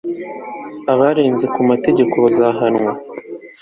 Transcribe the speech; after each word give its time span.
Abarenze 0.93 1.45
ku 1.53 1.59
mategeko 1.69 2.13
bazahanwa 2.23 2.91